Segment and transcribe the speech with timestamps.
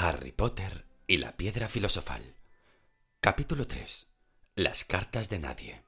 [0.00, 2.34] Harry Potter y la piedra filosofal.
[3.20, 4.08] Capítulo 3.
[4.56, 5.84] Las cartas de nadie.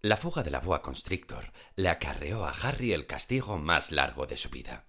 [0.00, 4.38] La fuga de la boa constrictor le acarreó a Harry el castigo más largo de
[4.38, 4.86] su vida.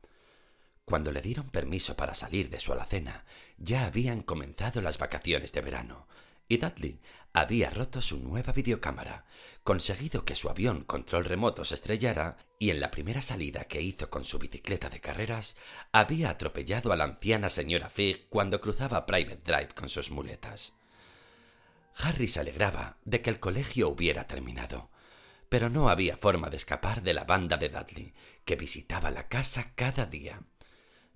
[0.85, 3.25] Cuando le dieron permiso para salir de su alacena,
[3.57, 6.07] ya habían comenzado las vacaciones de verano,
[6.47, 6.99] y Dudley
[7.33, 9.25] había roto su nueva videocámara,
[9.63, 14.09] conseguido que su avión control remoto se estrellara y en la primera salida que hizo
[14.09, 15.55] con su bicicleta de carreras
[15.91, 20.73] había atropellado a la anciana señora Fig cuando cruzaba Private Drive con sus muletas.
[21.95, 24.89] Harry se alegraba de que el colegio hubiera terminado,
[25.49, 28.13] pero no había forma de escapar de la banda de Dudley,
[28.45, 30.41] que visitaba la casa cada día.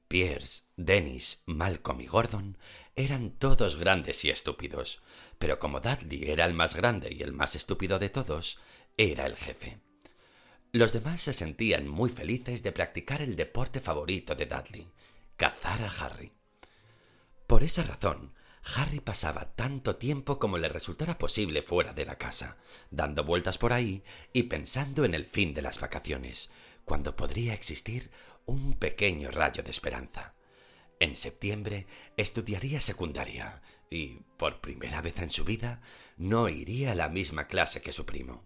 [0.08, 2.58] Pierce, Dennis, Malcolm y Gordon
[2.96, 5.02] eran todos grandes y estúpidos,
[5.38, 8.60] pero como Dudley era el más grande y el más estúpido de todos,
[8.98, 9.80] era el jefe.
[10.72, 14.92] Los demás se sentían muy felices de practicar el deporte favorito de Dudley,
[15.36, 16.34] cazar a Harry.
[17.48, 18.34] Por esa razón,
[18.76, 22.58] Harry pasaba tanto tiempo como le resultara posible fuera de la casa,
[22.92, 24.04] dando vueltas por ahí
[24.34, 26.50] y pensando en el fin de las vacaciones,
[26.84, 28.12] cuando podría existir
[28.46, 30.34] un pequeño rayo de esperanza.
[31.00, 31.86] En septiembre
[32.18, 35.82] estudiaría secundaria y, por primera vez en su vida,
[36.18, 38.44] no iría a la misma clase que su primo.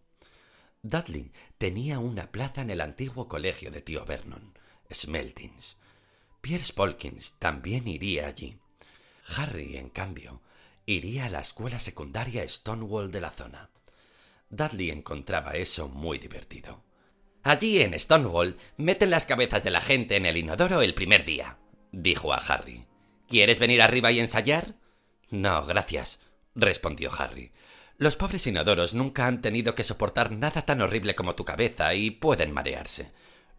[0.83, 4.57] Dudley tenía una plaza en el antiguo colegio de tío Vernon,
[4.91, 5.77] Smeltings.
[6.41, 8.57] Pierce Polkins también iría allí.
[9.37, 10.41] Harry, en cambio,
[10.85, 13.69] iría a la escuela secundaria Stonewall de la zona.
[14.49, 16.83] Dudley encontraba eso muy divertido.
[17.43, 21.57] Allí en Stonewall meten las cabezas de la gente en el inodoro el primer día,
[21.91, 22.85] dijo a Harry.
[23.27, 24.75] ¿Quieres venir arriba y ensayar?
[25.31, 26.19] No, gracias,
[26.55, 27.51] respondió Harry.
[27.97, 32.11] Los pobres inodoros nunca han tenido que soportar nada tan horrible como tu cabeza y
[32.11, 33.11] pueden marearse.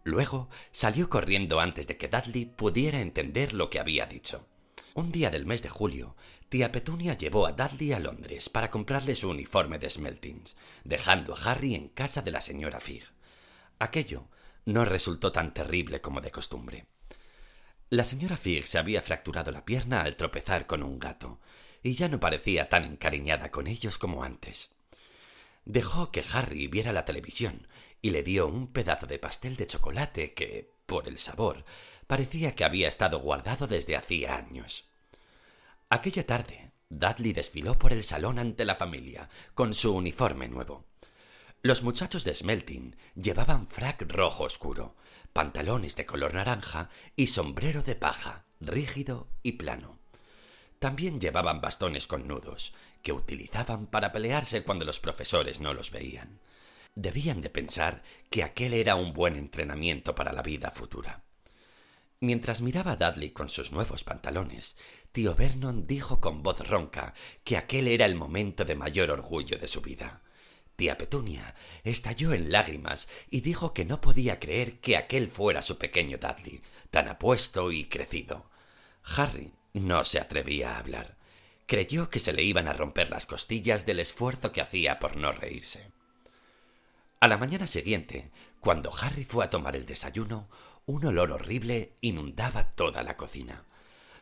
[0.05, 4.47] Luego salió corriendo antes de que Dudley pudiera entender lo que había dicho.
[4.95, 6.14] Un día del mes de julio,
[6.51, 11.39] tía Petunia llevó a Dudley a Londres para comprarle su uniforme de Smeltings, dejando a
[11.51, 13.05] Harry en casa de la señora Fig.
[13.79, 14.29] Aquello
[14.67, 16.86] no resultó tan terrible como de costumbre.
[17.92, 21.41] La señora Fig se había fracturado la pierna al tropezar con un gato,
[21.83, 24.70] y ya no parecía tan encariñada con ellos como antes.
[25.67, 27.69] Dejó que Harry viera la televisión
[28.01, 31.67] y le dio un pedazo de pastel de chocolate que, por el sabor,
[32.07, 34.89] parecía que había estado guardado desde hacía años.
[35.91, 40.86] Aquella tarde, Dudley desfiló por el salón ante la familia, con su uniforme nuevo.
[41.64, 44.96] Los muchachos de Smelting llevaban frac rojo oscuro,
[45.33, 50.00] pantalones de color naranja y sombrero de paja, rígido y plano.
[50.80, 56.40] También llevaban bastones con nudos, que utilizaban para pelearse cuando los profesores no los veían.
[56.96, 61.23] Debían de pensar que aquel era un buen entrenamiento para la vida futura.
[62.18, 64.74] Mientras miraba a Dudley con sus nuevos pantalones,
[65.12, 69.68] tío Vernon dijo con voz ronca que aquel era el momento de mayor orgullo de
[69.68, 70.23] su vida.
[70.77, 75.79] Tía Petunia estalló en lágrimas y dijo que no podía creer que aquel fuera su
[75.79, 78.51] pequeño Dudley, tan apuesto y crecido.
[79.05, 81.17] Harry no se atrevía a hablar.
[81.67, 85.33] Creyó que se le iban a romper las costillas del esfuerzo que hacía por no
[85.33, 85.91] reírse.
[87.21, 90.49] A la mañana siguiente, cuando Harry fue a tomar el desayuno,
[90.87, 93.65] un olor horrible inundaba toda la cocina.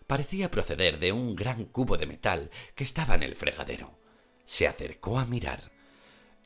[0.07, 3.99] Parecía proceder de un gran cubo de metal que estaba en el fregadero.
[4.45, 5.71] Se acercó a mirar.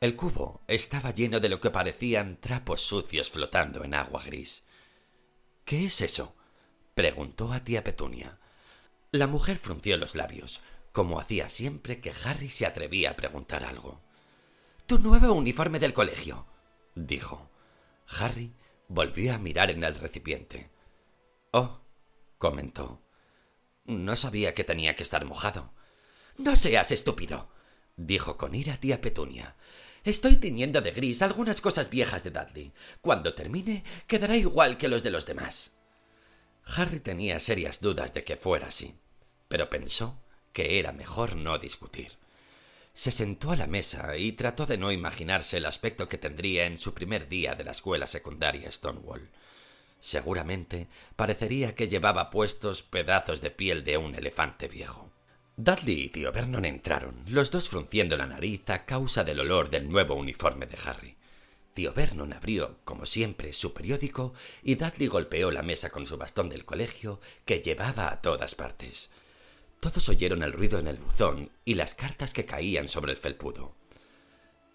[0.01, 4.63] El cubo estaba lleno de lo que parecían trapos sucios flotando en agua gris.
[5.63, 6.35] ¿Qué es eso?
[6.93, 8.37] preguntó a tía Petunia.
[9.11, 10.61] La mujer frunció los labios,
[10.91, 14.01] como hacía siempre que Harry se atrevía a preguntar algo.
[14.85, 16.45] Tu nuevo uniforme del colegio,
[16.93, 17.49] dijo.
[18.07, 18.53] Harry
[18.87, 20.69] volvió a mirar en el recipiente.
[21.51, 21.79] Oh,
[22.37, 23.01] comentó.
[23.85, 25.73] No sabía que tenía que estar mojado.
[26.37, 27.49] No seas estúpido,
[27.95, 29.55] dijo con ira tía Petunia.
[30.05, 32.71] Estoy tiñendo de gris algunas cosas viejas de Dudley.
[33.01, 35.71] Cuando termine, quedará igual que los de los demás.
[36.63, 38.93] Harry tenía serias dudas de que fuera así,
[39.47, 40.19] pero pensó
[40.53, 42.13] que era mejor no discutir.
[42.93, 46.77] Se sentó a la mesa y trató de no imaginarse el aspecto que tendría en
[46.77, 49.31] su primer día de la escuela secundaria Stonewall.
[50.01, 55.11] Seguramente parecería que llevaba puestos pedazos de piel de un elefante viejo.
[55.57, 59.89] Dudley y tío Vernon entraron, los dos frunciendo la nariz a causa del olor del
[59.89, 61.15] nuevo uniforme de Harry.
[61.73, 66.49] Tío Vernon abrió, como siempre, su periódico y Dudley golpeó la mesa con su bastón
[66.49, 69.09] del colegio que llevaba a todas partes.
[69.79, 73.75] Todos oyeron el ruido en el buzón y las cartas que caían sobre el felpudo.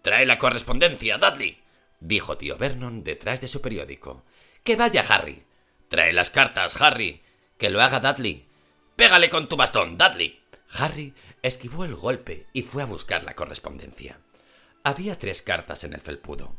[0.00, 1.58] Trae la correspondencia, Dudley,
[2.00, 4.24] dijo tío Vernon detrás de su periódico.
[4.64, 5.42] Que vaya Harry.
[5.88, 7.22] Trae las cartas, Harry.
[7.58, 8.46] Que lo haga Dudley.
[8.96, 10.39] Pégale con tu bastón, Dudley.
[10.72, 14.20] Harry esquivó el golpe y fue a buscar la correspondencia.
[14.82, 16.56] Había tres cartas en el felpudo.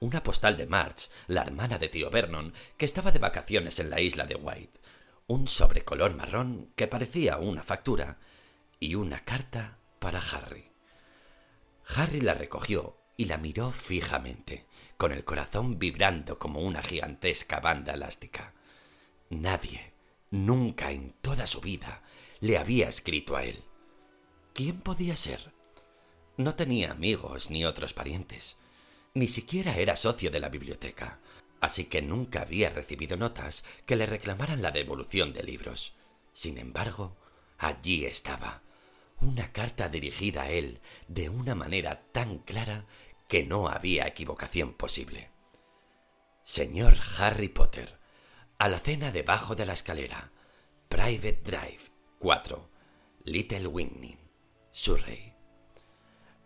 [0.00, 4.00] Una postal de March, la hermana de tío Vernon, que estaba de vacaciones en la
[4.00, 4.80] isla de White.
[5.28, 8.18] Un sobrecolor marrón que parecía una factura.
[8.80, 10.72] Y una carta para Harry.
[11.96, 14.66] Harry la recogió y la miró fijamente,
[14.96, 18.54] con el corazón vibrando como una gigantesca banda elástica.
[19.30, 19.92] Nadie,
[20.30, 22.02] nunca en toda su vida,
[22.42, 23.62] le había escrito a él.
[24.52, 25.52] ¿Quién podía ser?
[26.36, 28.56] No tenía amigos ni otros parientes.
[29.14, 31.20] Ni siquiera era socio de la biblioteca,
[31.60, 35.94] así que nunca había recibido notas que le reclamaran la devolución de libros.
[36.32, 37.16] Sin embargo,
[37.58, 38.62] allí estaba,
[39.20, 42.86] una carta dirigida a él de una manera tan clara
[43.28, 45.30] que no había equivocación posible.
[46.42, 48.00] Señor Harry Potter,
[48.58, 50.32] a la cena debajo de la escalera,
[50.88, 51.91] Private Drive
[52.22, 52.68] 4,
[53.24, 54.16] Little Winning,
[54.70, 55.32] Surrey.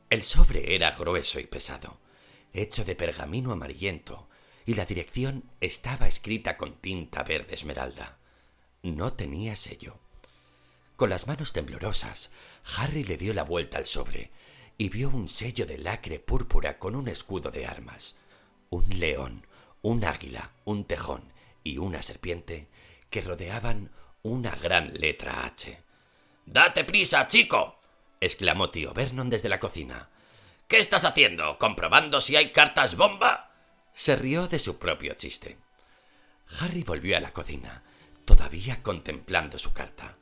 [0.08, 1.99] El sobre era grueso y pesado,
[2.55, 4.26] hecho de pergamino amarillento,
[4.64, 8.17] y la dirección estaba escrita con tinta verde esmeralda.
[8.82, 9.99] No tenía sello.
[10.96, 12.31] Con las manos temblorosas,
[12.79, 14.31] Harry le dio la vuelta al sobre
[14.79, 18.17] y vio un sello de lacre púrpura con un escudo de armas,
[18.70, 19.46] un león,
[19.82, 22.67] un águila, un tejón y una serpiente
[23.11, 23.90] que rodeaban
[24.26, 25.78] una gran letra H.
[26.44, 27.78] Date prisa, chico.
[28.20, 30.11] exclamó tío Vernon desde la cocina.
[30.67, 31.58] ¿Qué estás haciendo?
[31.58, 33.52] ¿Comprobando si hay cartas bomba?
[33.94, 35.58] Se rió de su propio chiste.
[36.61, 37.84] Harry volvió a la cocina,
[38.25, 40.17] todavía contemplando su carta.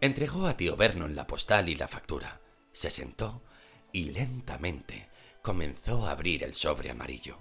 [0.00, 2.40] Entregó a tío Vernon la postal y la factura.
[2.72, 3.42] Se sentó
[3.90, 5.08] y lentamente
[5.42, 7.38] comenzó a abrir el sobre amarillo.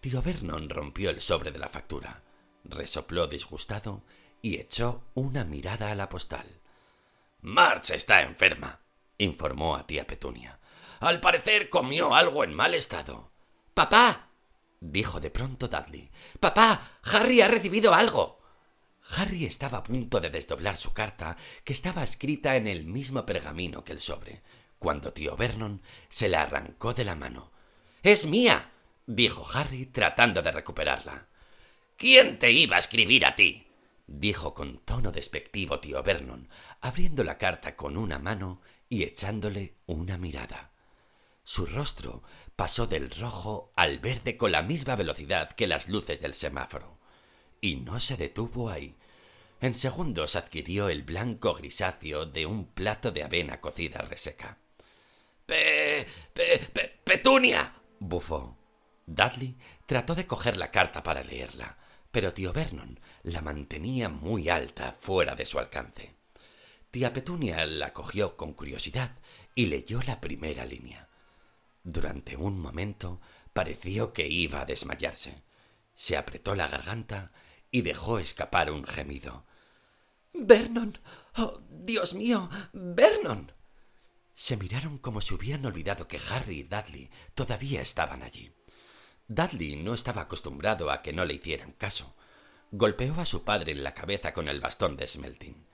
[0.00, 2.22] Tío Vernon rompió el sobre de la factura,
[2.64, 4.02] resopló disgustado
[4.42, 6.60] y echó una mirada a la postal.
[7.40, 8.80] March está enferma,
[9.18, 10.58] informó a tía Petunia.
[11.00, 13.30] Al parecer comió algo en mal estado.
[13.74, 14.30] Papá,
[14.80, 16.10] dijo de pronto Dudley.
[16.40, 18.40] Papá, Harry ha recibido algo.
[19.16, 23.84] Harry estaba a punto de desdoblar su carta, que estaba escrita en el mismo pergamino
[23.84, 24.42] que el sobre,
[24.78, 27.52] cuando tío Vernon se la arrancó de la mano.
[28.02, 28.72] Es mía,
[29.06, 31.28] dijo Harry tratando de recuperarla.
[31.96, 33.65] ¿Quién te iba a escribir a ti?
[34.06, 36.48] Dijo con tono despectivo tío Vernon,
[36.80, 40.70] abriendo la carta con una mano y echándole una mirada.
[41.44, 42.22] Su rostro
[42.56, 46.98] pasó del rojo al verde con la misma velocidad que las luces del semáforo.
[47.60, 48.96] Y no se detuvo ahí.
[49.60, 54.58] En segundos adquirió el blanco grisáceo de un plato de avena cocida reseca.
[55.46, 57.74] Pe, pe, pe Petunia.
[58.00, 58.56] bufó.
[59.06, 59.56] Dudley
[59.86, 61.78] trató de coger la carta para leerla,
[62.16, 66.14] pero tío Vernon la mantenía muy alta fuera de su alcance.
[66.90, 69.14] Tía Petunia la cogió con curiosidad
[69.54, 71.10] y leyó la primera línea.
[71.82, 73.20] Durante un momento
[73.52, 75.42] pareció que iba a desmayarse.
[75.92, 77.32] Se apretó la garganta
[77.70, 79.44] y dejó escapar un gemido.
[80.32, 80.98] Vernon.
[81.36, 82.48] Oh, Dios mío.
[82.72, 83.52] Vernon.
[84.32, 88.54] Se miraron como si hubieran olvidado que Harry y Dudley todavía estaban allí.
[89.28, 92.14] Dudley no estaba acostumbrado a que no le hicieran caso.
[92.70, 95.66] Golpeó a su padre en la cabeza con el bastón de Smelting.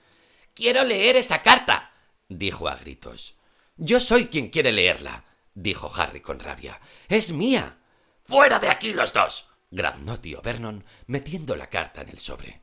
[0.53, 1.91] Quiero leer esa carta.
[2.29, 3.35] dijo a gritos.
[3.77, 5.25] Yo soy quien quiere leerla,
[5.55, 6.79] dijo Harry con rabia.
[7.07, 7.77] Es mía.
[8.25, 12.61] Fuera de aquí los dos graznó tío Vernon metiendo la carta en el sobre.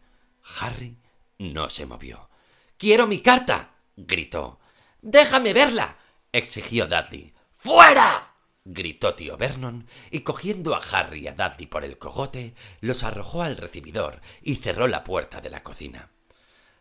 [0.60, 0.96] Harry
[1.38, 2.30] no se movió.
[2.78, 3.74] Quiero mi carta.
[3.96, 4.60] gritó.
[5.02, 5.96] Déjame verla.
[6.32, 7.34] exigió Dudley.
[7.56, 8.29] ¡Fuera!
[8.72, 13.42] Gritó tío Vernon, y cogiendo a Harry y a Dudley por el cogote, los arrojó
[13.42, 16.10] al recibidor y cerró la puerta de la cocina.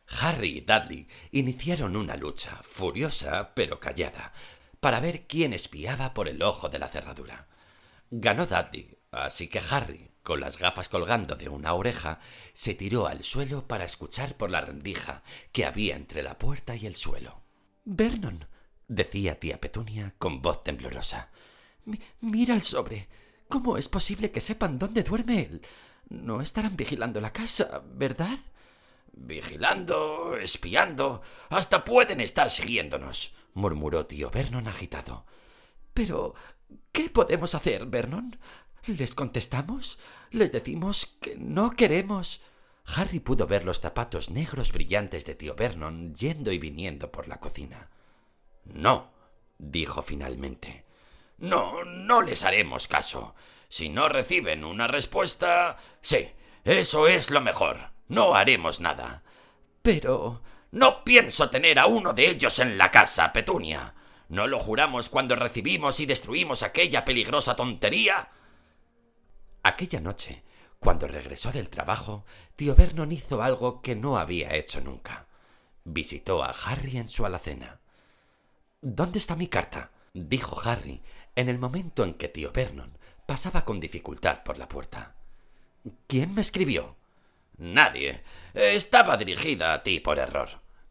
[0.07, 4.33] Harry y Dudley iniciaron una lucha, furiosa pero callada,
[4.79, 7.47] para ver quién espiaba por el ojo de la cerradura.
[8.09, 12.19] Ganó Dudley, así que Harry, con las gafas colgando de una oreja,
[12.53, 16.85] se tiró al suelo para escuchar por la rendija que había entre la puerta y
[16.85, 17.41] el suelo.
[17.83, 18.47] Vernon,
[18.87, 21.31] decía tía Petunia con voz temblorosa.
[22.21, 23.07] Mira el sobre.
[23.47, 25.61] ¿Cómo es posible que sepan dónde duerme él?
[26.09, 28.37] No estarán vigilando la casa, ¿verdad?
[29.11, 31.21] Vigilando, espiando.
[31.49, 35.25] Hasta pueden estar siguiéndonos, murmuró tío Vernon agitado.
[35.93, 36.35] Pero.
[36.91, 38.37] ¿qué podemos hacer, Vernon?
[38.85, 39.99] ¿Les contestamos?
[40.31, 42.41] ¿Les decimos que no queremos?
[42.85, 47.39] Harry pudo ver los zapatos negros brillantes de tío Vernon yendo y viniendo por la
[47.39, 47.89] cocina.
[48.65, 49.11] No,
[49.57, 50.85] dijo finalmente.
[51.39, 53.35] No, no les haremos caso.
[53.69, 55.77] Si no reciben una respuesta.
[56.01, 56.29] Sí,
[56.63, 57.91] eso es lo mejor.
[58.07, 59.23] No haremos nada.
[59.81, 60.41] Pero.
[60.71, 63.95] No pienso tener a uno de ellos en la casa, Petunia.
[64.27, 68.29] ¿No lo juramos cuando recibimos y destruimos aquella peligrosa tontería?
[69.63, 70.43] Aquella noche,
[70.79, 75.25] cuando regresó del trabajo, tío Vernon hizo algo que no había hecho nunca.
[75.83, 77.79] Visitó a Harry en su alacena.
[78.81, 79.91] ¿Dónde está mi carta?
[80.13, 81.01] dijo Harry
[81.39, 85.15] en el momento en que tío Vernon pasaba con dificultad por la puerta.
[86.05, 86.97] ¿Quién me escribió?
[87.57, 88.23] Nadie.
[88.53, 90.49] Estaba dirigida a ti por error,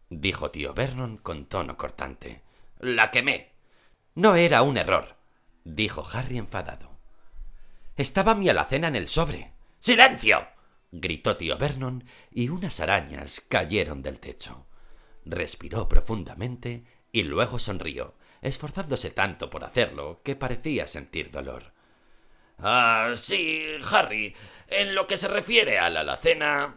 [0.08, 2.42] dijo tío Vernon con tono cortante.
[2.78, 3.52] La quemé.
[4.14, 5.16] No era un error,
[5.64, 6.96] dijo Harry enfadado.
[7.96, 9.52] Estaba mi alacena en el sobre.
[9.80, 10.48] ¡Silencio!
[10.92, 14.66] gritó tío Vernon y unas arañas cayeron del techo.
[15.26, 21.72] Respiró profundamente y luego sonrió, esforzándose tanto por hacerlo que parecía sentir dolor.
[22.58, 24.34] Ah, sí, Harry.
[24.66, 26.76] En lo que se refiere a la alacena,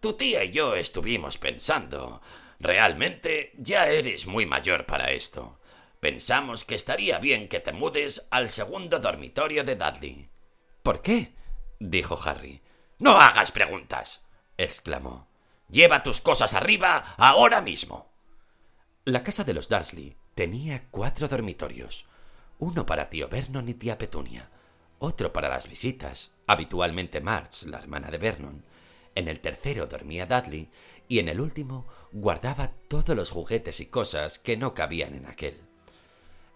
[0.00, 2.20] tu tía y yo estuvimos pensando.
[2.58, 5.58] Realmente ya eres muy mayor para esto.
[6.00, 10.30] Pensamos que estaría bien que te mudes al segundo dormitorio de Dudley.
[10.82, 11.34] ¿Por qué?
[11.78, 12.62] dijo Harry.
[12.98, 14.22] No hagas preguntas.
[14.56, 15.28] exclamó.
[15.68, 18.12] Lleva tus cosas arriba ahora mismo.
[19.04, 22.06] La casa de los Dursley tenía cuatro dormitorios,
[22.58, 24.50] uno para tío Vernon y tía Petunia,
[24.98, 28.64] otro para las visitas, habitualmente March, la hermana de Vernon.
[29.14, 30.70] En el tercero dormía Dudley
[31.08, 35.58] y en el último guardaba todos los juguetes y cosas que no cabían en aquel.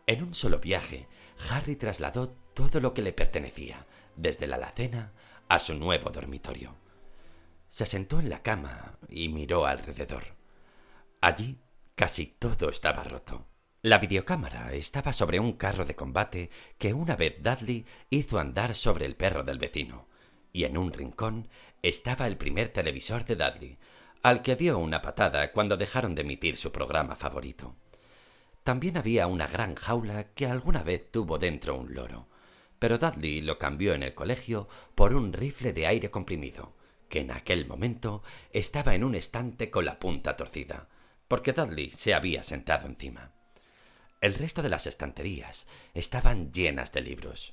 [0.07, 1.09] En un solo viaje,
[1.51, 5.13] Harry trasladó todo lo que le pertenecía, desde la alacena
[5.49, 6.77] a su nuevo dormitorio.
[7.71, 10.37] Se sentó en la cama y miró alrededor.
[11.21, 11.59] Allí
[11.95, 13.47] casi todo estaba roto.
[13.85, 16.49] La videocámara estaba sobre un carro de combate
[16.79, 20.09] que una vez Dudley hizo andar sobre el perro del vecino,
[20.55, 21.49] y en un rincón
[21.83, 23.79] estaba el primer televisor de Dudley,
[24.23, 27.77] al que dio una patada cuando dejaron de emitir su programa favorito.
[28.63, 32.27] También había una gran jaula que alguna vez tuvo dentro un loro,
[32.79, 36.75] pero Dudley lo cambió en el colegio por un rifle de aire comprimido,
[37.11, 40.89] que en aquel momento estaba en un estante con la punta torcida,
[41.29, 43.35] porque Dudley se había sentado encima.
[44.25, 47.53] El resto de las estanterías estaban llenas de libros.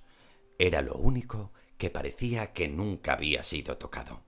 [0.57, 4.23] Era lo único que parecía que nunca había sido tocado.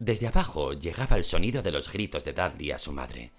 [0.00, 3.30] Desde abajo llegaba el sonido de los gritos de Dudley a su madre.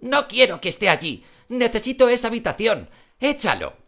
[0.00, 1.24] No quiero que esté allí.
[1.48, 2.90] Necesito esa habitación.
[3.18, 3.78] Échalo.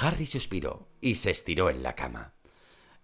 [0.00, 2.32] Harry suspiró y se estiró en la cama.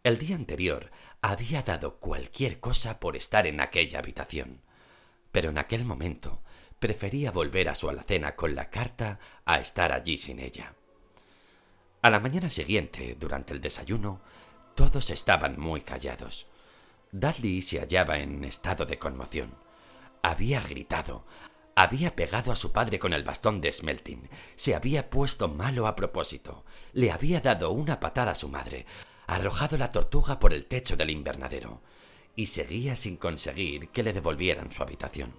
[0.04, 4.62] El día anterior había dado cualquier cosa por estar en aquella habitación.
[5.32, 6.42] Pero en aquel momento
[6.78, 10.74] prefería volver a su alacena con la carta a estar allí sin ella.
[12.02, 14.20] A la mañana siguiente, durante el desayuno,
[14.74, 16.46] todos estaban muy callados.
[17.12, 19.54] Dudley se hallaba en estado de conmoción.
[20.20, 21.24] Había gritado,
[21.76, 25.96] había pegado a su padre con el bastón de Smelting, se había puesto malo a
[25.96, 28.86] propósito, le había dado una patada a su madre,
[29.26, 31.82] arrojado la tortuga por el techo del invernadero,
[32.36, 35.34] y seguía sin conseguir que le devolvieran su habitación.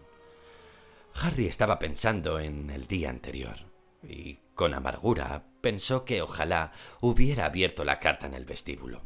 [1.22, 3.58] Harry estaba pensando en el día anterior
[4.04, 9.02] y, con amargura, pensó que ojalá hubiera abierto la carta en el vestíbulo.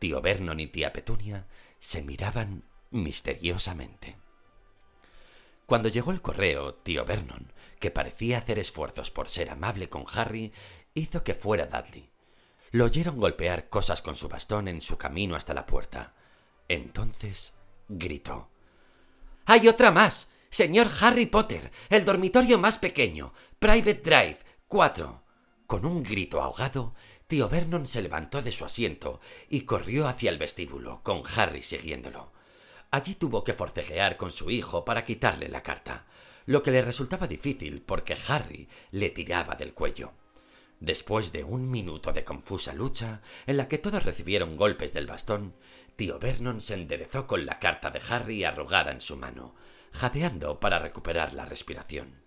[0.00, 1.46] Tío Vernon y tía Petunia
[1.78, 4.16] se miraban misteriosamente.
[5.64, 10.52] Cuando llegó el correo, tío Vernon, que parecía hacer esfuerzos por ser amable con Harry,
[10.94, 12.10] hizo que fuera Dudley.
[12.72, 16.14] Lo oyeron golpear cosas con su bastón en su camino hasta la puerta.
[16.68, 17.54] Entonces
[17.88, 18.50] gritó.
[19.46, 20.30] ¡Hay otra más!
[20.50, 25.22] Señor Harry Potter, el dormitorio más pequeño, Private Drive, cuatro.
[25.66, 26.94] Con un grito ahogado,
[27.26, 32.32] tío Vernon se levantó de su asiento y corrió hacia el vestíbulo, con Harry siguiéndolo.
[32.90, 36.06] Allí tuvo que forcejear con su hijo para quitarle la carta,
[36.46, 40.12] lo que le resultaba difícil porque Harry le tiraba del cuello.
[40.80, 45.54] Después de un minuto de confusa lucha, en la que todos recibieron golpes del bastón,
[45.96, 49.54] tío Vernon se enderezó con la carta de Harry arrugada en su mano,
[49.92, 52.22] jadeando para recuperar la respiración.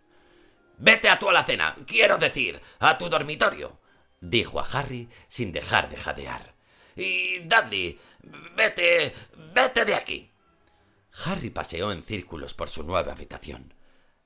[0.77, 3.79] Vete a tu alacena, quiero decir, a tu dormitorio,
[4.19, 6.55] dijo a Harry sin dejar de jadear.
[6.95, 7.99] Y Dudley,
[8.55, 9.13] vete,
[9.53, 10.31] vete de aquí.
[11.25, 13.73] Harry paseó en círculos por su nueva habitación.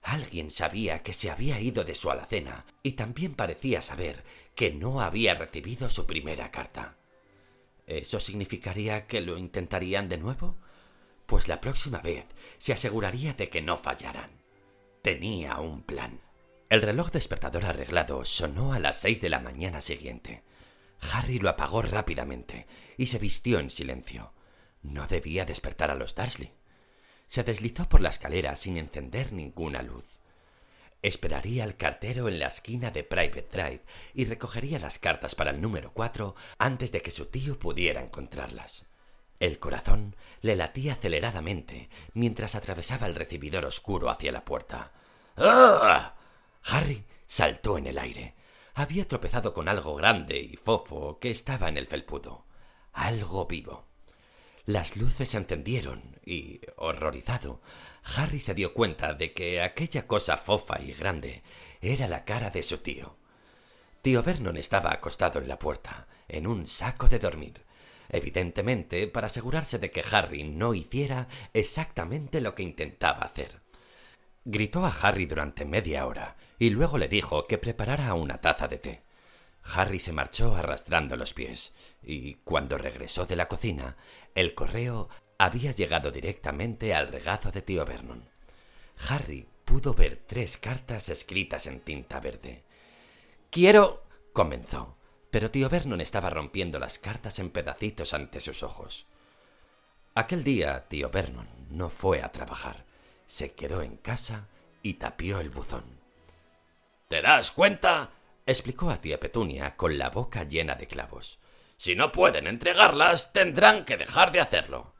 [0.02, 4.24] Alguien sabía que se había ido de su alacena y también parecía saber
[4.54, 6.96] que no había recibido su primera carta.
[7.88, 10.58] ¿Eso significaría que lo intentarían de nuevo?
[11.26, 12.26] Pues la próxima vez
[12.58, 14.32] se aseguraría de que no fallaran.
[15.02, 16.22] Tenía un plan.
[16.70, 20.44] El reloj despertador arreglado sonó a las seis de la mañana siguiente.
[21.12, 22.68] Harry lo apagó rápidamente
[22.98, 24.34] y se vistió en silencio.
[24.82, 26.54] No debía despertar a los Dursley.
[27.28, 30.20] se deslizó por la escalera sin encender ninguna luz.
[31.02, 33.82] Esperaría al cartero en la esquina de Private Drive
[34.14, 38.86] y recogería las cartas para el número cuatro antes de que su tío pudiera encontrarlas.
[39.40, 44.92] El corazón le latía aceleradamente mientras atravesaba el recibidor oscuro hacia la puerta.
[45.38, 46.16] ¡Ah!
[46.64, 48.36] Harry saltó en el aire.
[48.74, 52.46] Había tropezado con algo grande y fofo que estaba en el felpudo.
[52.94, 53.86] Algo vivo.
[54.66, 57.62] Las luces se encendieron y, horrorizado,
[58.16, 61.44] Harry se dio cuenta de que aquella cosa fofa y grande
[61.82, 63.16] era la cara de su tío.
[64.02, 67.64] Tío Vernon estaba acostado en la puerta, en un saco de dormir,
[68.10, 73.62] evidentemente para asegurarse de que Harry no hiciera exactamente lo que intentaba hacer.
[74.44, 78.78] Gritó a Harry durante media hora y luego le dijo que preparara una taza de
[78.78, 79.02] té.
[79.64, 83.98] Harry se marchó arrastrando los pies, y cuando regresó de la cocina,
[84.36, 85.10] el correo
[85.40, 88.30] había llegado directamente al regazo de tío Vernon.
[89.10, 92.64] Harry pudo ver tres cartas escritas en tinta verde.
[93.50, 94.04] Quiero.
[94.34, 94.98] comenzó,
[95.36, 99.06] pero tío Vernon estaba rompiendo las cartas en pedacitos ante sus ojos.
[100.14, 102.86] Aquel día tío Vernon no fue a trabajar,
[103.26, 104.48] se quedó en casa
[104.82, 105.84] y tapió el buzón.
[107.10, 108.12] ¿Te das cuenta?
[108.46, 111.40] explicó a tía Petunia con la boca llena de clavos.
[111.76, 114.94] Si no pueden entregarlas, tendrán que dejar de hacerlo.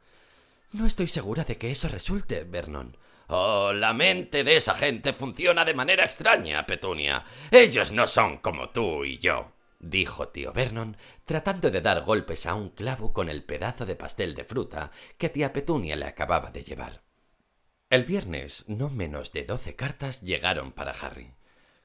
[0.72, 2.94] No estoy segura de que eso resulte, Vernon.
[3.28, 7.24] Oh, la mente de esa gente funciona de manera extraña, Petunia.
[7.50, 12.54] Ellos no son como tú y yo, dijo tío Vernon, tratando de dar golpes a
[12.54, 16.62] un clavo con el pedazo de pastel de fruta que tía Petunia le acababa de
[16.62, 17.02] llevar.
[17.88, 21.34] El viernes, no menos de doce cartas llegaron para Harry.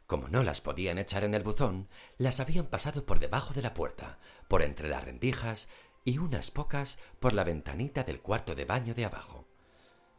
[0.08, 3.74] Como no las podían echar en el buzón, las habían pasado por debajo de la
[3.74, 5.70] puerta, por entre las rendijas
[6.04, 9.48] y unas pocas por la ventanita del cuarto de baño de abajo.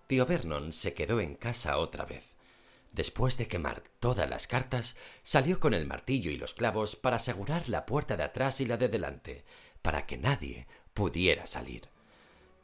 [0.07, 2.37] Tío Vernon se quedó en casa otra vez.
[2.93, 7.69] Después de quemar todas las cartas, salió con el martillo y los clavos para asegurar
[7.69, 9.45] la puerta de atrás y la de delante,
[9.81, 11.89] para que nadie pudiera salir.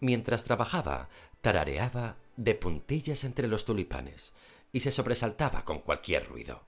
[0.01, 1.09] Mientras trabajaba,
[1.41, 4.33] tarareaba de puntillas entre los tulipanes
[4.71, 6.67] y se sobresaltaba con cualquier ruido.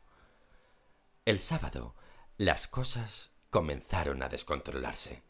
[1.26, 1.94] El sábado
[2.38, 5.22] las cosas comenzaron a descontrolarse.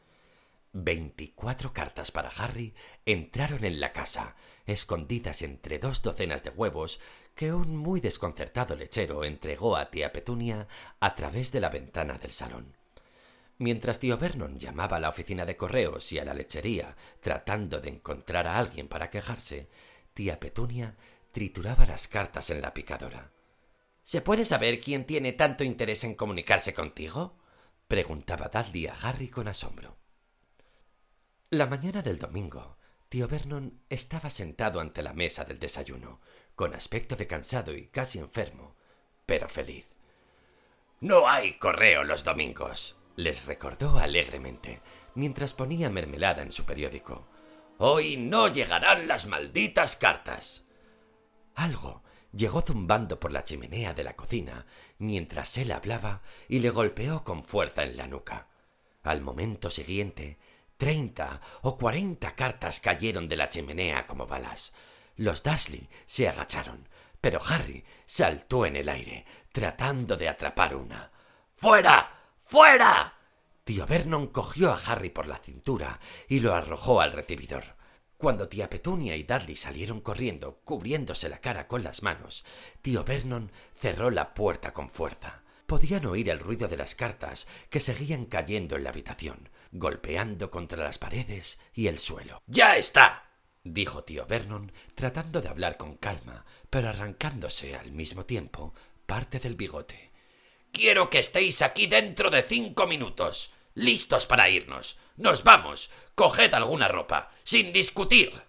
[0.72, 7.00] Veinticuatro cartas para Harry entraron en la casa, escondidas entre dos docenas de huevos
[7.35, 10.68] que un muy desconcertado lechero entregó a tía Petunia
[11.00, 12.76] a través de la ventana del salón.
[13.59, 17.88] Mientras tío Vernon llamaba a la oficina de correos y a la lechería tratando de
[17.88, 19.68] encontrar a alguien para quejarse,
[20.14, 20.94] tía Petunia
[21.33, 23.33] trituraba las cartas en la picadora.
[24.04, 27.37] ¿Se puede saber quién tiene tanto interés en comunicarse contigo?
[27.88, 29.99] preguntaba Dudley a Harry con asombro.
[31.52, 32.76] La mañana del domingo,
[33.08, 36.20] tío Vernon estaba sentado ante la mesa del desayuno,
[36.54, 38.76] con aspecto de cansado y casi enfermo,
[39.26, 39.96] pero feliz.
[41.00, 44.80] No hay correo los domingos, les recordó alegremente,
[45.16, 47.26] mientras ponía mermelada en su periódico.
[47.78, 50.66] Hoy no llegarán las malditas cartas.
[51.56, 54.66] Algo llegó zumbando por la chimenea de la cocina
[54.98, 58.46] mientras él hablaba y le golpeó con fuerza en la nuca.
[59.02, 60.38] Al momento siguiente,
[60.81, 64.73] treinta o cuarenta cartas cayeron de la chimenea como balas.
[65.14, 66.88] Los Dursley se agacharon,
[67.21, 71.12] pero Harry saltó en el aire, tratando de atrapar una.
[71.55, 72.33] ¡Fuera!
[72.47, 73.12] ¡Fuera!
[73.62, 77.77] Tío Vernon cogió a Harry por la cintura y lo arrojó al recibidor.
[78.16, 82.43] Cuando tía Petunia y Dudley salieron corriendo, cubriéndose la cara con las manos,
[82.81, 85.43] tío Vernon cerró la puerta con fuerza.
[85.66, 90.83] Podían oír el ruido de las cartas que seguían cayendo en la habitación, golpeando contra
[90.83, 92.42] las paredes y el suelo.
[92.46, 93.30] ¡Ya está!
[93.62, 98.74] dijo tío Vernon, tratando de hablar con calma, pero arrancándose al mismo tiempo
[99.06, 100.11] parte del bigote.
[100.72, 104.98] Quiero que estéis aquí dentro de cinco minutos, listos para irnos.
[105.16, 105.90] Nos vamos.
[106.14, 107.33] Coged alguna ropa.
[107.42, 108.40] Sin discutir.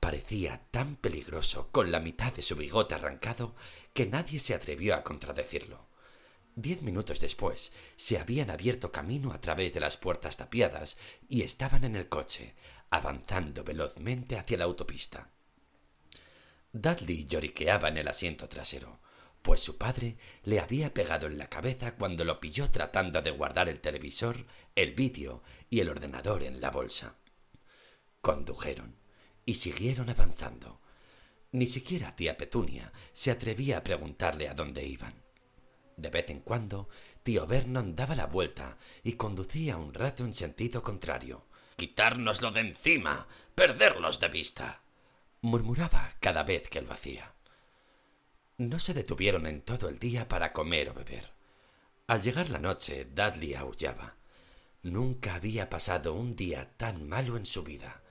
[0.00, 3.54] Parecía tan peligroso con la mitad de su bigote arrancado
[3.94, 5.86] que nadie se atrevió a contradecirlo.
[6.54, 11.84] Diez minutos después se habían abierto camino a través de las puertas tapiadas y estaban
[11.84, 12.54] en el coche,
[12.90, 15.30] avanzando velozmente hacia la autopista.
[16.72, 19.00] Dudley lloriqueaba en el asiento trasero
[19.42, 23.68] pues su padre le había pegado en la cabeza cuando lo pilló tratando de guardar
[23.68, 27.16] el televisor, el vídeo y el ordenador en la bolsa.
[28.20, 28.96] Condujeron
[29.44, 30.80] y siguieron avanzando.
[31.50, 35.21] Ni siquiera tía Petunia se atrevía a preguntarle a dónde iban.
[36.02, 36.88] De vez en cuando,
[37.22, 41.46] tío Vernon daba la vuelta y conducía un rato en sentido contrario.
[41.76, 44.80] Quitárnoslo de encima, perderlos de vista.
[45.42, 47.34] murmuraba cada vez que lo hacía.
[48.58, 51.30] No se detuvieron en todo el día para comer o beber.
[52.08, 54.16] Al llegar la noche, Dudley aullaba.
[54.82, 58.01] Nunca había pasado un día tan malo en su vida.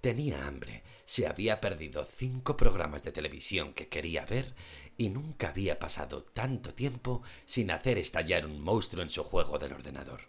[0.00, 4.54] Tenía hambre, se había perdido cinco programas de televisión que quería ver
[4.96, 9.74] y nunca había pasado tanto tiempo sin hacer estallar un monstruo en su juego del
[9.74, 10.22] ordenador.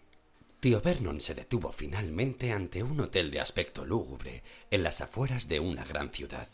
[0.60, 5.58] Tío Vernon se detuvo finalmente ante un hotel de aspecto lúgubre en las afueras de
[5.58, 6.48] una gran ciudad.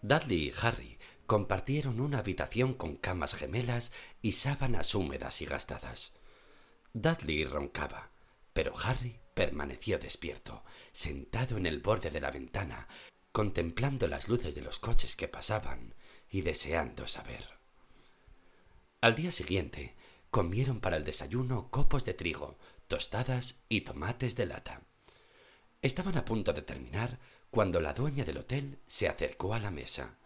[0.00, 6.12] Dudley y Harry compartieron una habitación con camas gemelas y sábanas húmedas y gastadas.
[6.94, 8.12] Dudley roncaba,
[8.52, 12.88] pero Harry permaneció despierto, sentado en el borde de la ventana,
[13.30, 15.94] contemplando las luces de los coches que pasaban
[16.28, 17.46] y deseando saber.
[19.00, 19.94] Al día siguiente
[20.32, 24.82] comieron para el desayuno copos de trigo, tostadas y tomates de lata.
[25.82, 27.20] Estaban a punto de terminar
[27.52, 30.18] cuando la dueña del hotel se acercó a la mesa.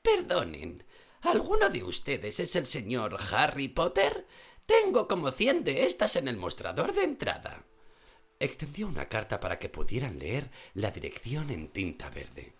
[0.00, 0.86] Perdonen,
[1.20, 4.26] ¿alguno de ustedes es el señor Harry Potter?
[4.64, 7.66] Tengo como cien de estas en el mostrador de entrada.
[8.42, 12.52] Extendió una carta para que pudieran leer la dirección en tinta verde.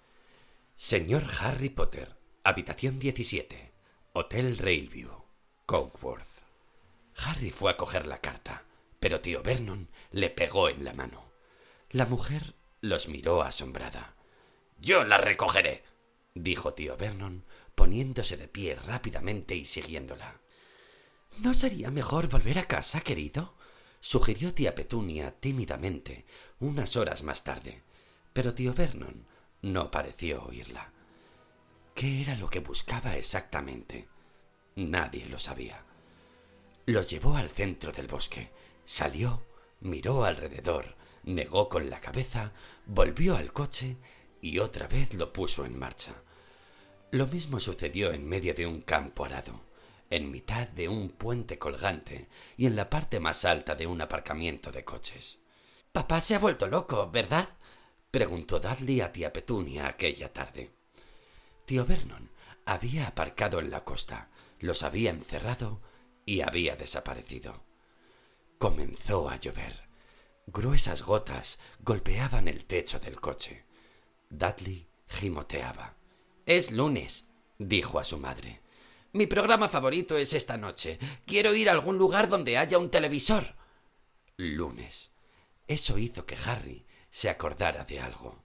[0.77, 2.14] Señor Harry Potter,
[2.45, 3.73] habitación 17,
[4.12, 5.11] Hotel Railview,
[5.66, 6.23] Coworth.
[7.16, 8.62] Harry fue a coger la carta,
[9.01, 11.33] pero tío Vernon le pegó en la mano.
[11.90, 14.14] La mujer los miró asombrada.
[14.79, 15.83] Yo la recogeré,
[16.37, 20.40] dijo tío Vernon, poniéndose de pie rápidamente y siguiéndola.
[21.40, 23.57] ¿No sería mejor volver a casa, querido?
[24.02, 26.26] Sugirió tía Petunia tímidamente
[26.58, 27.82] unas horas más tarde,
[28.32, 29.26] pero tío Vernon
[29.62, 30.92] no pareció oírla.
[31.94, 34.08] ¿Qué era lo que buscaba exactamente?
[34.74, 35.84] Nadie lo sabía.
[36.84, 38.50] Los llevó al centro del bosque,
[38.84, 39.46] salió,
[39.80, 42.52] miró alrededor, negó con la cabeza,
[42.86, 43.98] volvió al coche
[44.40, 46.12] y otra vez lo puso en marcha.
[47.12, 49.60] Lo mismo sucedió en medio de un campo arado,
[50.12, 54.70] en mitad de un puente colgante y en la parte más alta de un aparcamiento
[54.70, 55.38] de coches.
[55.90, 57.48] Papá se ha vuelto loco, ¿verdad?
[58.11, 60.70] preguntó Dudley a tía Petunia aquella tarde.
[61.64, 62.31] Tío Vernon
[62.66, 64.29] había aparcado en la costa,
[64.61, 65.81] los había encerrado
[66.27, 67.62] y había desaparecido.
[68.59, 69.88] Comenzó a llover.
[70.46, 73.64] Gruesas gotas golpeaban el techo del coche.
[74.29, 75.96] Dudley gimoteaba.
[76.44, 78.62] Es lunes, dijo a su madre.
[79.14, 80.98] Mi programa favorito es esta noche.
[81.27, 83.55] Quiero ir a algún lugar donde haya un televisor.
[84.38, 85.11] Lunes.
[85.68, 88.42] Eso hizo que Harry se acordara de algo.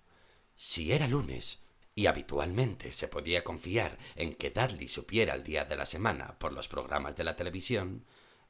[0.57, 1.59] Si era lunes,
[1.95, 6.51] y habitualmente se podía confiar en que Dudley supiera el día de la semana por
[6.51, 8.05] los programas de la televisión,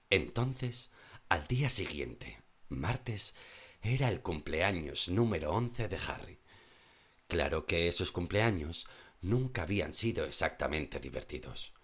[0.10, 0.90] entonces,
[1.30, 3.36] al día siguiente, martes,
[3.84, 6.40] era el cumpleaños número once de Harry.
[7.28, 8.88] Claro que esos cumpleaños
[9.22, 11.77] nunca habían sido exactamente divertidos.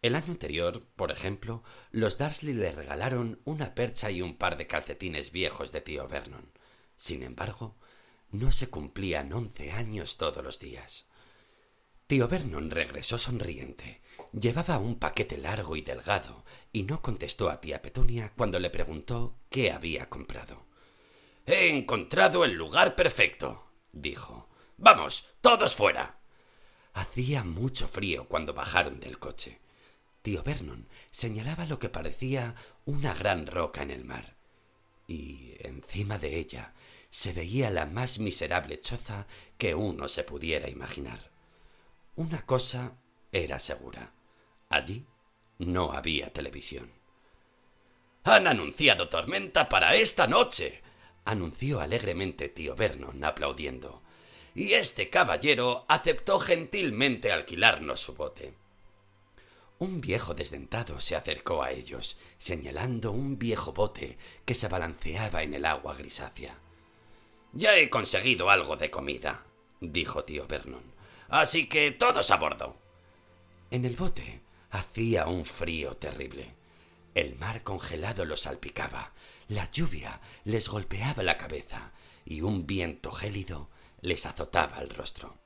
[0.00, 4.68] El año anterior, por ejemplo, los Darsley le regalaron una percha y un par de
[4.68, 6.52] calcetines viejos de tío Vernon.
[6.96, 7.76] Sin embargo,
[8.30, 11.08] no se cumplían once años todos los días.
[12.06, 14.00] Tío Vernon regresó sonriente.
[14.32, 19.36] Llevaba un paquete largo y delgado y no contestó a tía Petunia cuando le preguntó
[19.50, 20.66] qué había comprado.
[21.44, 24.48] He encontrado el lugar perfecto, dijo.
[24.76, 26.20] Vamos, todos fuera.
[26.92, 29.60] Hacía mucho frío cuando bajaron del coche.
[30.28, 34.36] Tío Vernon señalaba lo que parecía una gran roca en el mar,
[35.06, 36.74] y encima de ella
[37.08, 41.30] se veía la más miserable choza que uno se pudiera imaginar.
[42.14, 42.98] Una cosa
[43.32, 44.12] era segura.
[44.68, 45.06] Allí
[45.56, 46.92] no había televisión.
[48.24, 50.82] Han anunciado tormenta para esta noche,
[51.24, 54.02] anunció alegremente tío Vernon, aplaudiendo.
[54.54, 58.67] Y este caballero aceptó gentilmente alquilarnos su bote.
[59.78, 65.54] Un viejo desdentado se acercó a ellos, señalando un viejo bote que se balanceaba en
[65.54, 66.58] el agua grisácea.
[67.52, 69.44] Ya he conseguido algo de comida,
[69.80, 70.82] dijo tío Vernon.
[71.28, 72.76] Así que todos a bordo.
[73.70, 76.54] En el bote hacía un frío terrible.
[77.14, 79.12] El mar congelado los salpicaba,
[79.48, 81.92] la lluvia les golpeaba la cabeza
[82.24, 85.36] y un viento gélido les azotaba el rostro.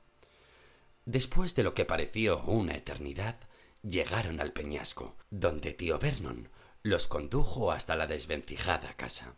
[1.05, 3.37] Después de lo que pareció una eternidad,
[3.83, 6.49] llegaron al peñasco, donde tío Vernon
[6.81, 9.35] los condujo hasta la desvencijada casa.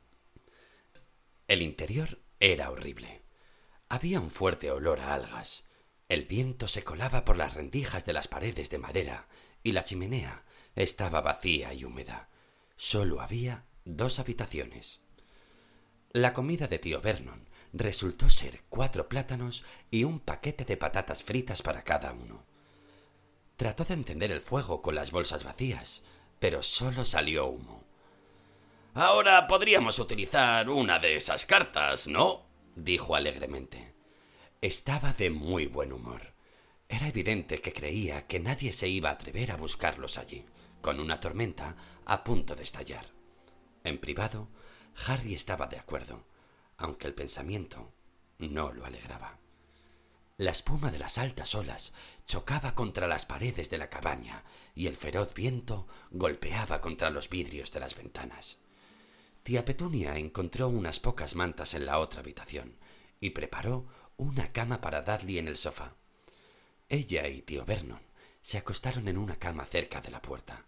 [1.47, 3.23] El interior era horrible.
[3.89, 5.65] Había un fuerte olor a algas.
[6.10, 9.27] El viento se colaba por las rendijas de las paredes de madera
[9.63, 10.43] y la chimenea
[10.75, 12.29] estaba vacía y húmeda.
[12.75, 15.01] Solo había dos habitaciones.
[16.12, 21.62] La comida de tío Vernon resultó ser cuatro plátanos y un paquete de patatas fritas
[21.62, 22.45] para cada uno.
[23.56, 26.04] Trató de encender el fuego con las bolsas vacías,
[26.39, 27.84] pero solo salió humo.
[28.94, 32.46] Ahora podríamos utilizar una de esas cartas, ¿no?
[32.76, 33.94] dijo alegremente.
[34.62, 36.34] Estaba de muy buen humor.
[36.89, 40.46] Era evidente que creía que nadie se iba a atrever a buscarlos allí,
[40.82, 43.08] con una tormenta a punto de estallar.
[43.84, 44.50] En privado,
[45.08, 46.26] Harry estaba de acuerdo,
[46.78, 47.91] aunque el pensamiento
[48.38, 49.39] no lo alegraba.
[50.38, 51.93] La espuma de las altas olas
[52.26, 54.43] chocaba contra las paredes de la cabaña
[54.74, 58.60] y el feroz viento golpeaba contra los vidrios de las ventanas.
[59.43, 62.76] Tía Petunia encontró unas pocas mantas en la otra habitación
[63.21, 65.95] y preparó una cama para Dudley en el sofá.
[66.89, 68.02] Ella y tío Vernon
[68.41, 70.65] se acostaron en una cama cerca de la puerta,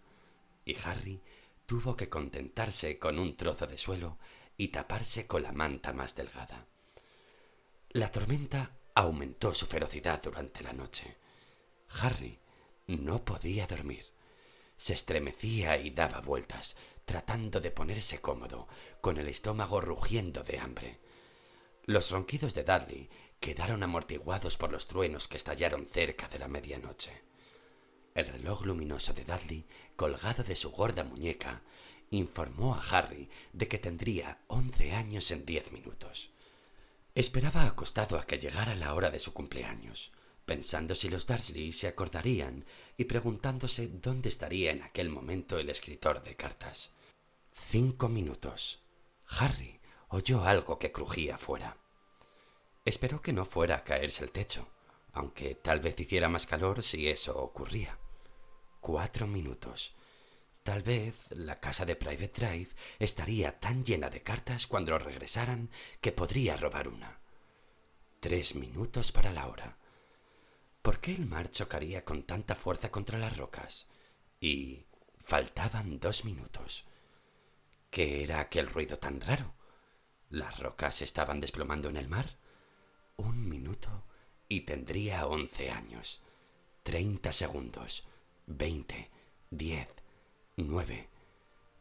[0.64, 1.20] y Harry
[1.66, 4.18] tuvo que contentarse con un trozo de suelo
[4.56, 6.66] y taparse con la manta más delgada.
[7.90, 11.16] La tormenta aumentó su ferocidad durante la noche.
[12.00, 12.40] Harry
[12.88, 14.04] no podía dormir.
[14.76, 18.66] Se estremecía y daba vueltas, tratando de ponerse cómodo,
[19.00, 20.98] con el estómago rugiendo de hambre.
[21.84, 23.08] Los ronquidos de Dudley
[23.38, 27.22] quedaron amortiguados por los truenos que estallaron cerca de la medianoche.
[28.16, 31.62] El reloj luminoso de Dudley, colgado de su gorda muñeca,
[32.10, 36.32] informó a Harry de que tendría once años en diez minutos.
[37.18, 40.12] Esperaba acostado a que llegara la hora de su cumpleaños,
[40.46, 42.64] pensando si los Dursley se acordarían
[42.96, 46.92] y preguntándose dónde estaría en aquel momento el escritor de cartas.
[47.52, 48.84] Cinco minutos.
[49.26, 51.76] Harry oyó algo que crujía fuera.
[52.84, 54.68] Esperó que no fuera a caerse el techo,
[55.12, 57.98] aunque tal vez hiciera más calor si eso ocurría.
[58.80, 59.92] Cuatro minutos.
[60.68, 65.70] Tal vez la casa de Private Drive estaría tan llena de cartas cuando regresaran
[66.02, 67.20] que podría robar una.
[68.20, 69.78] Tres minutos para la hora.
[70.82, 73.86] ¿Por qué el mar chocaría con tanta fuerza contra las rocas?
[74.42, 74.84] Y
[75.24, 76.84] faltaban dos minutos.
[77.90, 79.54] ¿Qué era aquel ruido tan raro?
[80.28, 82.36] ¿Las rocas se estaban desplomando en el mar?
[83.16, 84.04] Un minuto
[84.48, 86.20] y tendría once años.
[86.82, 88.06] Treinta segundos.
[88.44, 89.10] Veinte.
[89.50, 89.88] Diez
[90.60, 91.08] Nueve.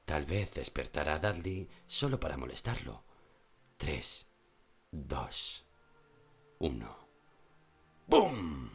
[0.05, 3.03] Tal vez despertará a Dudley solo para molestarlo.
[3.75, 4.27] Tres.
[4.91, 5.65] Dos.
[6.59, 6.95] Uno.
[8.05, 8.69] ¡Bum!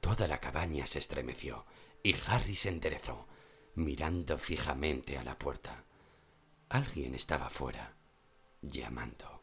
[0.00, 1.66] Toda la cabaña se estremeció
[2.00, 3.26] y Harry se enderezó,
[3.74, 5.82] mirando fijamente a la puerta.
[6.68, 7.96] Alguien estaba fuera,
[8.62, 9.37] llamando.